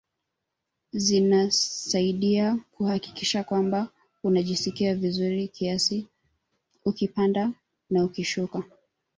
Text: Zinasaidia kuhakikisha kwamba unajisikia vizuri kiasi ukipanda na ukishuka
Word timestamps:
Zinasaidia 0.93 2.57
kuhakikisha 2.71 3.43
kwamba 3.43 3.87
unajisikia 4.23 4.95
vizuri 4.95 5.47
kiasi 5.47 6.07
ukipanda 6.85 7.51
na 7.89 8.03
ukishuka 8.05 8.63